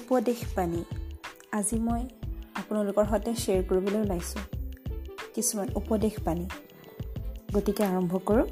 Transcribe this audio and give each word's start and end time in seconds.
উপদেশ 0.00 0.40
বাণী 0.56 0.82
আজি 1.58 1.76
মই 1.86 2.02
আপোনালোকৰ 2.60 3.04
সৈতে 3.10 3.32
শ্বেয়াৰ 3.42 3.64
কৰিবলৈ 3.68 4.00
ওলাইছোঁ। 4.04 4.42
কিছুমান 5.34 5.68
উপদেশ 5.80 6.14
বাণী 6.26 6.46
গতিকে 7.54 7.82
আৰম্ভ 7.90 8.12
কৰোঁ। 8.28 8.46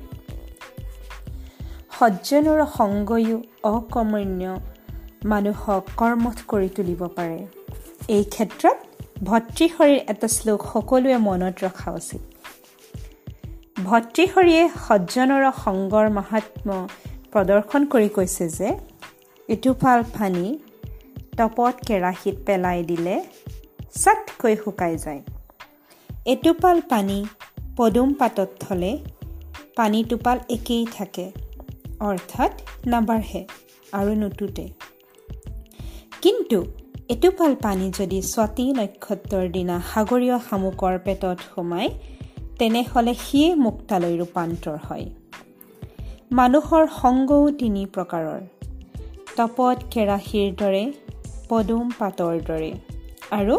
সজ্জনৰ 1.98 2.60
সংগয়ো 2.78 3.36
অকৰ্মণ্য 3.72 4.42
মানুহক 5.30 5.84
কৰ্মঠ 6.00 6.38
কৰি 6.50 6.68
তুলিব 6.76 7.00
পাৰে। 7.16 7.38
এই 8.16 8.24
ক্ষেত্ৰত 8.34 8.76
ভতৃশৰীৰ 9.28 10.00
এটা 10.12 10.28
শ্লোক 10.36 10.60
সকলোৱে 10.72 11.16
মনত 11.28 11.54
ৰখা 11.64 11.88
উচিত। 12.00 12.22
ভতৃশৰীয়ে 13.88 14.62
সজ্জনৰ 14.86 15.44
সংগৰ 15.64 16.06
মাহাত্ম 16.18 16.68
প্ৰদৰ্শন 17.32 17.82
কৰি 17.92 18.08
কৈছে 18.16 18.44
যে 18.58 18.68
ইটোফাল 19.48 20.00
পানী 20.18 20.46
টপত 21.38 21.74
কেৰাহীত 21.86 22.36
পেলাই 22.46 22.82
দিলে 22.82 23.14
চাটকৈ 23.94 24.54
শুকাই 24.64 24.94
যায়। 24.96 25.22
এটোপাল 26.26 26.80
পানী 26.88 27.18
পদুম 27.76 28.08
পাতত 28.14 28.50
থ'লে 28.60 28.92
পানী 29.76 29.98
টোপাল 30.04 30.38
একেই 30.50 30.84
থাকে 30.96 31.26
অৰ্থাৎ 32.00 32.52
নাবাঢ়ে 32.86 33.40
আৰু 33.92 34.12
নুতুতে 34.14 34.64
কিন্তু 36.22 36.58
এটোপাল 37.08 37.52
পানী 37.62 37.86
যদি 37.98 38.18
স্বাতি 38.22 38.64
নক্ষত্ৰৰ 38.72 39.46
দিনা 39.48 39.76
সাগৰীয় 39.94 40.36
শামুকৰ 40.50 40.94
পেটত 41.04 41.38
সোমায় 41.54 41.90
তেনেহ'লে 42.58 43.14
সিয়ে 43.14 43.48
মুক্তালৈ 43.54 44.14
ৰূপান্তৰ 44.18 44.76
হয়। 44.88 45.06
মানুহৰ 46.32 46.84
সংগও 47.00 47.44
তিনি 47.50 47.82
প্ৰকাৰৰ। 47.94 48.40
তপত 49.36 49.78
কেৰাহীৰ 49.90 50.48
দৰে 50.60 50.84
পদুম 51.48 51.90
পাতৰ 51.98 52.40
দৰে 52.46 52.72
আৰু 53.30 53.54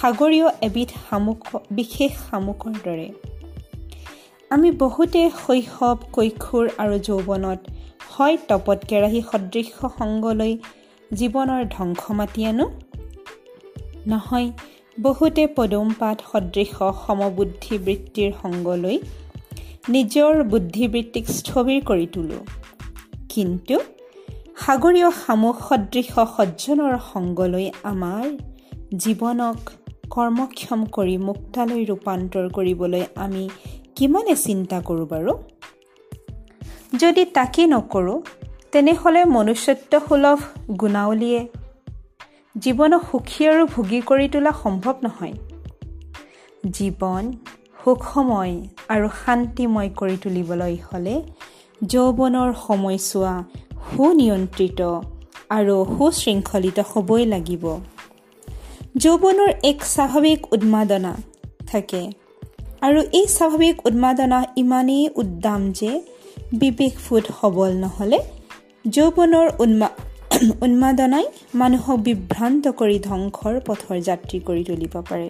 সাগৰীয় 0.00 0.48
এবিধ 0.62 0.88
শামুক 0.88 1.40
বিশেষ 1.70 2.12
শামুকৰ 2.30 2.74
দৰে। 2.84 3.08
আমি 4.50 4.70
বহুতে 4.70 5.22
শৈশৱ 5.46 5.96
কৈশোৰ 6.12 6.70
আৰু 6.78 6.98
যৌৱনত 6.98 7.60
হয় 8.10 8.36
তপত 8.48 8.78
কেৰাহী 8.88 9.22
সদৃশ্য 9.32 9.90
সংগলৈ 9.98 10.52
জীৱনৰ 11.14 11.62
ধ্বংস 11.70 12.02
মাতি 12.10 12.46
আনো। 12.46 12.66
নহয় 14.06 14.48
বহুতে 15.02 15.46
পদুম 15.56 15.88
পাত 15.98 16.18
সদৃশ 16.32 16.70
সমবুদ্ধি 17.06 17.78
বৃত্তিৰ 17.78 18.30
সংগলৈ 18.42 18.96
নিজৰ 19.88 20.42
বুদ্ধিবৃত্তিক 20.44 21.24
স্থবিৰ 21.28 21.80
কৰি 21.84 22.06
তোলোঁ। 22.06 22.44
কিন্তু 23.28 23.76
সাগৰীয় 24.64 25.10
শামুক 25.10 25.56
সদৃশ 25.68 26.08
সজ্জনৰ 26.36 26.94
সংগলৈ 27.12 27.70
আমাৰ 27.82 28.24
জীৱনক 28.98 29.58
কৰ্মক্ষম 30.10 30.80
কৰি 30.86 31.16
মুক্তালৈ 31.18 31.84
ৰূপান্তৰ 31.84 32.48
কৰিবলৈ 32.48 33.04
আমি 33.16 33.44
কিমানে 33.96 34.34
চিন্তা 34.36 34.80
কৰোঁ 34.80 35.06
বাৰু? 35.06 35.32
যদি 37.00 37.24
তাকেই 37.24 37.66
নকৰোঁ 37.66 38.18
তেনেহ'লে 38.72 39.24
মনুষ্যত্বসুলভ 39.24 40.38
গুণাৱলীয়ে 40.80 41.40
জীৱনক 42.56 43.02
সুখী 43.10 43.42
আৰু 43.48 43.66
ভোগী 43.66 44.00
কৰি 44.00 44.28
তোলা 44.28 44.52
সম্ভৱ 44.62 44.94
নহয়। 45.02 45.34
জীৱন 46.72 47.24
সুখময় 47.84 48.54
আৰু 48.88 49.08
শান্তিময় 49.24 49.90
কৰি 49.96 50.16
তুলিবলৈ 50.16 50.76
হ'লে 50.92 51.22
যৌৱনৰ 51.86 52.50
সময়ছোৱা 52.66 53.34
সুনিয়ন্ত্ৰিত 53.90 54.80
আৰু 55.56 55.76
সুশৃংখলিত 55.94 56.78
হ'বই 56.90 57.22
লাগিব। 57.34 57.64
যৌৱনৰ 59.02 59.50
এক 59.70 59.78
স্বাভাৱিক 59.94 60.40
উন্মাদনা 60.56 61.12
থাকে 61.70 62.02
আৰু 62.86 63.00
এই 63.18 63.26
স্বাভাৱিক 63.36 63.76
উন্মাদনা 63.86 64.38
ইমানেই 64.62 65.04
উদ্দাম 65.22 65.60
যে 65.78 65.90
বিবেকফুট 66.60 67.24
সবল 67.40 67.70
নহ'লে 67.84 68.18
যৌৱনৰ 68.94 69.48
উন্মা 69.64 69.88
উন্মাদনাই 70.66 71.24
মানুহক 71.60 71.98
বিভ্ৰান্ত 72.08 72.64
কৰি 72.80 72.96
ধ্বংসৰ 73.08 73.54
পথৰ 73.66 73.96
যাত্ৰী 74.08 74.38
কৰি 74.48 74.62
তুলিব 74.68 74.94
পাৰে। 75.08 75.28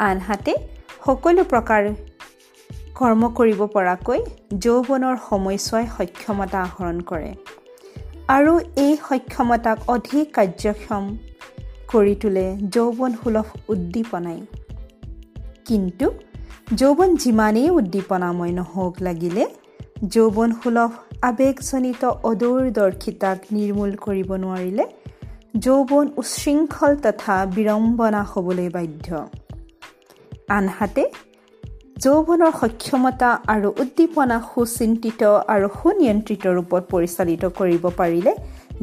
আনহাতে 0.00 0.52
সকলো 1.04 1.42
প্ৰকাৰ 1.52 1.82
কৰ্ম 2.98 3.28
কৰিব 3.28 3.60
পৰাকৈ 3.66 4.20
যৌৱনৰ 4.58 5.16
সময়ছোৱাই 5.30 5.86
সক্ষমতা 5.98 6.58
আহৰণ 6.62 7.00
কৰে। 7.00 7.34
আৰু 8.28 8.60
এই 8.76 8.96
সক্ষমতাক 9.08 9.78
অধিক 9.90 10.34
কাৰ্যক্ষম 10.34 11.04
কৰি 11.88 12.14
তোলে 12.14 12.46
যৌৱন 12.72 13.12
সুলভ 13.24 13.46
উদ্দীপনাই। 13.68 14.40
কিন্তু 15.64 16.06
যৌৱন 16.74 17.16
যিমানেই 17.16 17.70
উদ্দীপনাময় 17.70 18.52
নহওক 18.52 18.94
লাগিলে 19.00 19.46
যৌৱন 20.08 20.50
সুলভ 20.52 20.90
আৱেগজনিত 21.22 22.04
অদূৰদৰ্শিতাক 22.04 23.38
নিৰ্মূল 23.52 23.92
কৰিব 23.94 24.34
নোৱাৰিলে 24.34 24.84
যৌৱন 25.58 26.06
উশৃংখল 26.16 26.96
তথা 26.96 27.46
বিড়ম্বনা 27.46 28.22
হ'বলৈ 28.22 28.68
বাধ্য। 28.68 29.28
আনহাতে 30.48 31.27
যৌৱনৰ 32.04 32.52
সক্ষমতা 32.60 33.28
আৰু 33.52 33.68
উদ্দীপনা 33.82 34.36
সুচিন্তিত 34.48 35.22
আৰু 35.54 35.68
সুনিয়ন্ত্ৰিত 35.78 36.44
ৰূপত 36.56 36.82
পৰিচালিত 36.92 37.42
কৰিব 37.58 37.84
পাৰিলে 38.00 38.32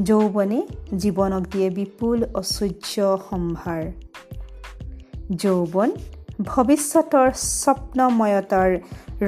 যৌৱনে 0.10 0.60
জীৱনক 1.02 1.44
দিয়ে 1.54 1.70
বিপুল 1.80 2.18
ঐশ্বৰ্য 2.40 2.96
সম্ভাৰ। 3.30 3.82
যৌৱন 5.44 5.90
ভৱিষ্যতৰ 6.50 7.30
স্বপ্নময়তাৰ 7.62 8.72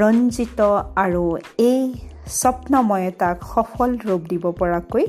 ৰঞ্জিত 0.01 0.59
আৰু 1.05 1.23
এই 1.69 1.81
স্বপ্নময়তাক 2.41 3.35
সফল 3.53 3.89
ৰূপ 4.07 4.21
দিব 4.31 4.43
পৰাকৈ 4.59 5.05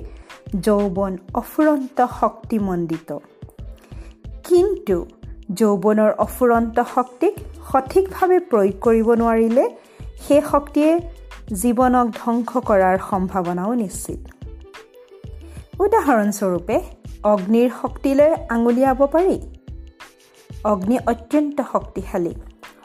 যৌৱন 0.66 1.12
অফুৰন্ত 1.40 1.98
শক্তিমণ্ডিত। 2.20 3.10
কিন্তু 4.48 4.96
যৌৱনৰ 5.56 6.12
অফুৰন্ত 6.19 6.81
শক্তিক 6.94 7.34
সঠিকভাৱে 7.72 8.38
প্ৰয়োগ 8.38 8.75
কৰিব 8.81 9.09
নোৱাৰিলে 9.12 9.64
সেই 10.28 10.41
শক্তিয়ে 10.50 10.92
জীৱনক 11.54 12.06
ধ্বংস 12.25 12.50
কৰাৰ 12.56 12.98
সম্ভাৱনাও 13.10 13.75
নিশ্চিত। 13.75 14.20
উদাহৰণস্বৰূপে 15.81 16.81
অগ্নিৰ 17.25 17.70
শক্তিলৈ 17.82 18.34
আঙুলিয়াব 18.48 19.06
পাৰি। 19.06 19.38
অগ্নি 20.64 20.98
অত্যন্ত 21.06 21.62
শক্তিশালী। 21.72 22.34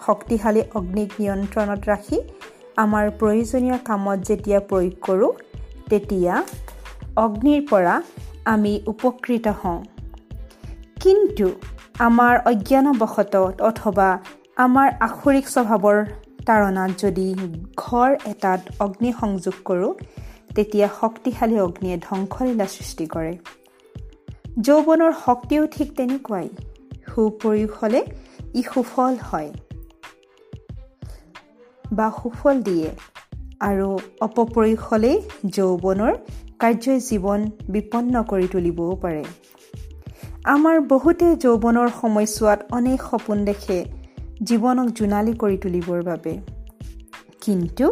শক্তিশালী 0.06 0.62
অগ্নিক 0.75 1.09
নিয়ন্ত্ৰণত 1.19 1.81
ৰাখি 1.88 2.18
আমাৰ 2.78 3.12
প্ৰয়োজনীয় 3.19 3.78
কামত 3.85 4.19
যেতিয়া 4.19 4.59
প্ৰয়োগ 4.59 4.94
কৰোঁ 5.02 5.31
তেতিয়া 5.90 6.44
অগ্নিৰ 7.16 7.68
পৰা 7.69 8.02
আমি 8.46 8.81
উপকৃত 8.88 9.47
হওঁ। 9.47 9.84
কিন্তু 11.02 11.52
আমাৰ 11.95 12.39
অজ্ঞানবশতঃ 12.45 13.61
অথবা 13.61 14.07
আমাৰ 14.55 14.89
আখৰিক 14.99 15.45
স্বভাৱৰ 15.47 16.05
তাৰণাত 16.45 16.91
যদি 16.99 17.27
ঘৰ 17.77 18.09
এটাত 18.25 18.61
অগ্নি 18.79 19.13
সংযোগ 19.19 19.53
কৰোঁ 19.65 19.93
তেতিয়া 20.55 20.87
শক্তিশালী 21.01 21.59
অগ্নিয়ে 21.59 21.97
ধ্বংসলীলা 21.97 22.65
সৃষ্টি 22.65 23.05
কৰে। 23.05 23.37
যৌৱনৰ 24.61 25.13
শক্তিও 25.25 25.67
ঠিক 25.67 25.89
তেনেকুৱাই। 25.97 26.47
সুপ্ৰয়োগ 27.11 27.69
হ'লে 27.81 28.01
ই 28.53 28.61
সুফল 28.63 29.13
হয় 29.31 29.49
বা 31.91 32.11
সুফল 32.23 32.61
দিয়ে 32.61 32.89
আৰু 33.59 33.99
অপপ্ৰয়োগ 34.21 34.79
হ'লেই 34.79 35.17
যৌৱনৰ 35.46 36.13
কাৰ্যই 36.59 36.99
জীৱন 36.99 37.39
বিপন্ন 37.69 38.23
কৰি 38.23 38.47
তুলিবও 38.47 38.96
পাৰে। 38.96 39.23
আমাৰ 40.43 40.81
বহুতে 40.81 41.28
যৌৱনৰ 41.35 41.90
সময়ছোৱাত 42.01 42.59
অনেক 42.72 43.01
সপোন 43.01 43.45
দেখে 43.45 43.85
জীৱনক 44.43 44.87
জোনালী 44.90 45.34
কৰি 45.34 45.57
তুলিবৰ 45.57 46.01
বাবে। 46.03 46.34
কিন্তু 47.41 47.85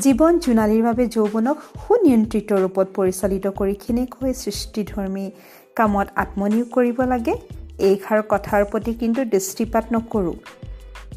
জীৱন 0.00 0.38
জোনালীৰ 0.38 0.82
বাবে 0.82 1.06
যৌৱনক 1.06 1.58
সুনিয়ন্ত্ৰিত 1.82 2.52
ৰূপত 2.52 2.86
পৰিচালিত 2.94 3.46
কৰি 3.46 3.74
কেনেকৈ 3.74 4.32
সৃষ্টিধৰ্মী 4.32 5.30
কামত 5.76 6.08
আত্মনিয়োগ 6.16 6.68
কৰিব 6.68 7.02
লাগে 7.02 7.34
এইষাৰ 7.78 8.22
কথাৰ 8.28 8.64
প্ৰতি 8.64 8.92
কিন্তু 8.94 9.24
দৃষ্টিপাত 9.24 9.84
নকৰোঁ। 9.92 10.36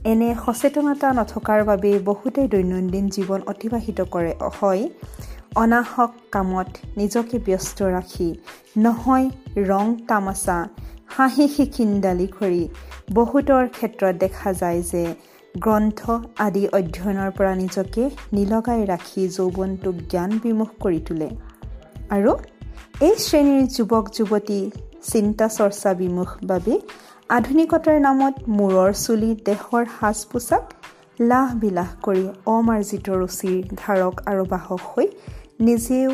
এনে 0.04 0.36
সচেতনতা 0.46 1.08
নথকাৰ 1.14 1.64
বাবেই 1.64 2.00
বহুতে 2.00 2.48
দৈনন্দিন 2.48 3.06
জীৱন 3.10 3.42
অতিবাহিত 3.48 4.02
কৰে। 4.02 4.34
হয় 4.62 4.90
অনাহক 5.56 6.12
কামত 6.32 6.70
নিজকে 6.98 7.38
ব্যস্ত 7.46 7.80
ৰাখি 7.96 8.30
নহয় 8.78 9.28
ৰং 9.70 9.88
তামাচা 10.08 10.58
হাঁহি 11.16 11.46
শিকিন্দালি 11.48 12.28
কৰি 12.40 12.64
বহুতৰ 13.14 13.64
ক্ষেত্ৰত 13.68 14.14
দেখা 14.24 14.50
যায় 14.54 14.82
যে 14.92 15.04
গ্ৰন্থ 15.56 16.00
আদি 16.46 16.64
অধ্যয়নৰ 16.78 17.32
পৰা 17.38 17.54
নিজকে 17.56 18.04
নিলগাই 18.34 18.82
ৰাখি 18.86 19.22
যৌৱনটোক 19.38 19.96
জ্ঞান 20.12 20.32
বিমুখ 20.44 20.72
কৰি 20.84 21.00
তোলে। 21.08 21.30
আৰু 22.16 22.32
এই 23.08 23.16
শ্ৰেণীৰ 23.26 23.64
যুৱক 23.76 24.06
যুৱতী 24.18 24.60
চিন্তা 25.12 25.48
চৰ্চা 25.58 25.92
বিমুখ 26.02 26.30
বাবে 26.44 26.74
আধুনিকতাৰ 27.30 27.98
নামত 28.00 28.36
মূৰৰ 28.58 28.92
চুলি 29.04 29.32
দেহৰ 29.46 29.84
সাজ 29.96 30.18
পোছাক 30.32 30.64
লাহ 31.22 31.48
বিলাহ 31.56 31.90
কৰি 32.06 32.24
অমাৰ্জিত 32.56 33.08
ৰুচিৰ 33.22 33.58
ধাৰক 33.82 34.16
আৰু 34.30 34.44
বাহক 34.54 34.84
হৈ 34.94 35.08
নিজেও 35.60 36.12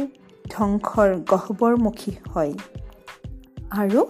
ধ্বংসৰ 0.49 1.09
গহ্বৰমুখী 1.29 2.11
হয়। 2.29 2.53
আৰু 3.71 4.05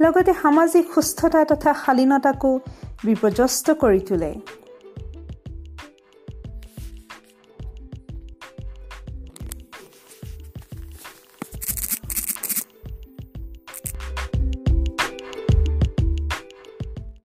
লগতে 0.00 0.32
সামাজিক 0.42 0.84
সুস্থতা 0.94 1.44
তথা 1.44 1.72
শালীনতাকো 1.86 2.60
বিপৰ্যস্ত 3.04 3.70
কৰি 3.70 4.00
তোলে। 4.00 4.34